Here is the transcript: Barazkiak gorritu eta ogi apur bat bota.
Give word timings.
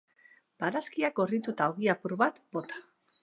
Barazkiak 0.63 1.13
gorritu 1.19 1.55
eta 1.55 1.67
ogi 1.73 1.91
apur 1.95 2.17
bat 2.25 2.43
bota. 2.59 2.83